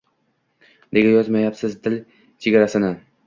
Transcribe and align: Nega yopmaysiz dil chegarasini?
Nega 0.97 1.11
yopmaysiz 1.17 1.77
dil 1.83 1.99
chegarasini? 2.47 2.93